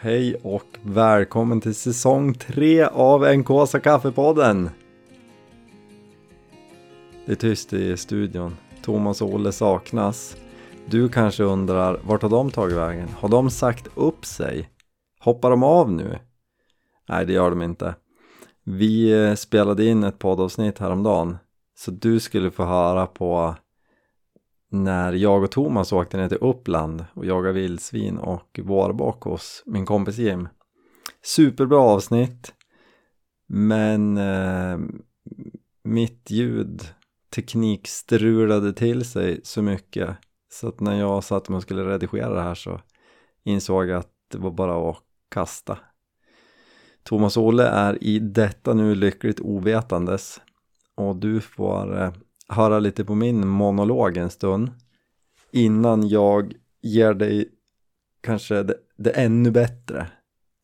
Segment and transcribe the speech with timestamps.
[0.00, 4.70] Hej och välkommen till säsong 3 av NKsa Kaffepodden.
[7.26, 8.56] Det är tyst i studion.
[8.82, 10.36] Thomas och Olle saknas.
[10.86, 13.08] Du kanske undrar, vart har de tagit vägen?
[13.08, 14.68] Har de sagt upp sig?
[15.20, 16.18] Hoppar de av nu?
[17.08, 17.94] Nej, det gör de inte.
[18.64, 21.36] Vi eh, spelade in ett poddavsnitt häromdagen
[21.78, 23.56] så du skulle få höra på
[24.68, 29.86] när jag och Thomas åkte ner till Uppland och jagade vildsvin och vårbock hos min
[29.86, 30.48] kompis Jim.
[31.22, 32.54] Superbra avsnitt
[33.46, 34.78] men eh,
[35.82, 36.82] mitt ljud
[37.34, 40.16] teknik strulade till sig så mycket
[40.50, 42.80] så att när jag satt och skulle redigera det här så
[43.44, 44.96] insåg jag att det var bara att
[45.28, 45.78] kasta.
[47.02, 50.40] Thomas och Olle är i detta nu lyckligt ovetandes
[50.94, 52.12] och du får eh,
[52.48, 54.70] höra lite på min monolog en stund
[55.50, 57.48] innan jag ger dig
[58.20, 60.06] kanske det, det ännu bättre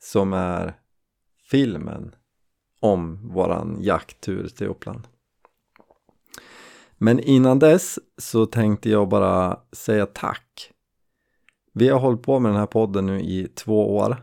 [0.02, 0.74] som är
[1.50, 2.14] filmen
[2.80, 5.08] om våran jakttur till Uppland.
[6.98, 10.70] Men innan dess så tänkte jag bara säga tack.
[11.72, 14.16] Vi har hållit på med den här podden nu i två år.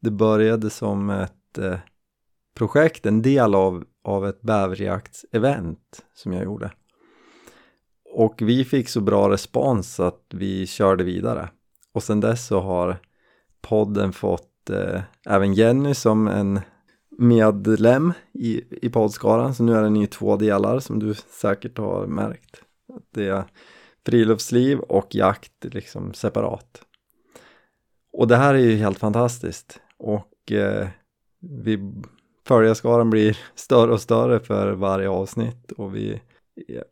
[0.00, 1.78] Det började som ett eh,
[2.54, 6.70] projekt, en del av, av ett bäverjaktsevent som jag gjorde.
[8.16, 11.48] Och vi fick så bra respons att vi körde vidare.
[11.92, 12.96] Och sen dess så har
[13.60, 16.60] podden fått eh, även Jenny som en
[17.18, 19.54] medlem i, i poddskaran.
[19.54, 22.62] Så nu är den i två delar som du säkert har märkt.
[23.14, 23.44] Det är
[24.06, 26.82] friluftsliv och jakt liksom separat.
[28.12, 29.80] Och det här är ju helt fantastiskt.
[29.98, 30.88] Och eh,
[31.40, 31.92] vi
[32.46, 36.20] följarskaran blir större och större för varje avsnitt och vi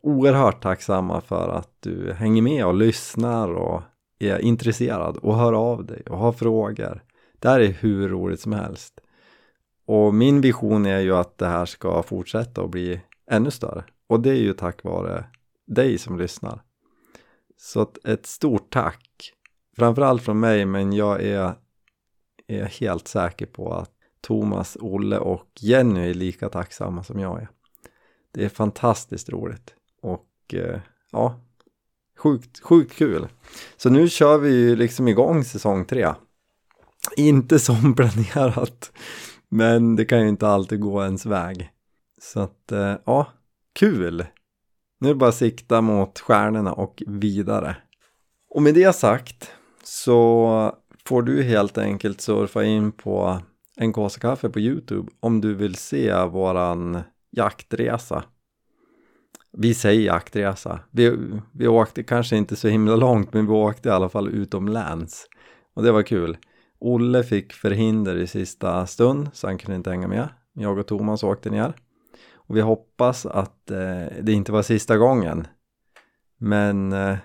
[0.01, 3.81] oerhört tacksamma för att du hänger med och lyssnar och
[4.19, 7.03] är intresserad och hör av dig och har frågor.
[7.39, 8.99] Det här är hur roligt som helst.
[9.85, 13.83] Och min vision är ju att det här ska fortsätta och bli ännu större.
[14.07, 15.25] Och det är ju tack vare
[15.65, 16.61] dig som lyssnar.
[17.57, 19.33] Så ett stort tack.
[19.75, 21.53] Framförallt från mig, men jag är,
[22.47, 23.91] är helt säker på att
[24.21, 27.49] Thomas, Olle och Jenny är lika tacksamma som jag är.
[28.33, 30.79] Det är fantastiskt roligt och eh,
[31.11, 31.39] ja,
[32.17, 33.27] sjukt, sjukt kul.
[33.77, 36.13] Så nu kör vi ju liksom igång säsong tre.
[37.17, 38.91] Inte som planerat,
[39.49, 41.69] men det kan ju inte alltid gå ens väg.
[42.21, 43.27] Så att eh, ja,
[43.73, 44.25] kul!
[44.99, 47.75] Nu är det bara att sikta mot stjärnorna och vidare.
[48.49, 49.51] Och med det sagt
[49.83, 53.39] så får du helt enkelt surfa in på
[53.75, 57.01] en kaffe på Youtube om du vill se våran
[57.35, 58.23] jaktresa.
[59.51, 60.79] Vi säger jaktresa.
[60.91, 61.17] Vi,
[61.51, 65.27] vi åkte kanske inte så himla långt men vi åkte i alla fall utomlands.
[65.73, 66.37] Och det var kul.
[66.79, 70.29] Olle fick förhinder i sista stund så han kunde inte hänga med.
[70.53, 71.73] Jag och Thomas åkte ner.
[72.33, 75.47] Och vi hoppas att eh, det inte var sista gången.
[76.37, 77.17] Men eh,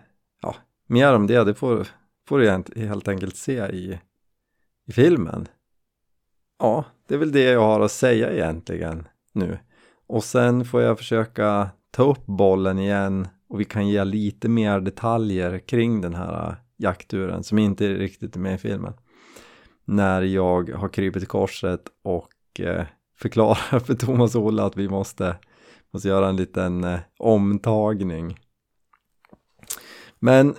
[0.43, 1.89] ja, mer om det, det får,
[2.29, 4.01] får du helt enkelt se i,
[4.87, 5.49] i filmen.
[6.59, 9.59] Ja, det är väl det jag har att säga egentligen nu.
[10.09, 14.81] Och sen får jag försöka ta upp bollen igen och vi kan ge lite mer
[14.81, 18.93] detaljer kring den här äh, jaktturen som inte riktigt är med i filmen.
[19.85, 22.87] När jag har krypit i korset och eh,
[23.19, 25.37] förklarar för Thomas och Olle att vi måste,
[25.93, 28.39] måste göra en liten eh, omtagning.
[30.19, 30.55] Men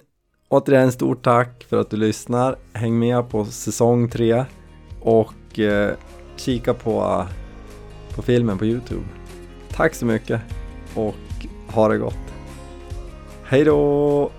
[0.48, 2.56] återigen stort tack för att du lyssnar.
[2.74, 4.46] Häng med på säsong 3
[5.02, 5.96] och eh,
[6.36, 7.26] kika på,
[8.16, 9.19] på filmen på Youtube.
[9.80, 10.42] Tack så mycket
[10.96, 11.16] och
[11.68, 12.34] ha det gott.
[13.44, 14.32] Hej då!